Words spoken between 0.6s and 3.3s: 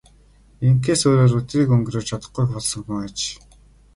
Ингэхээс өөрөөр өдрийг өнгөрөөж чадахгүй болсон хүн аж.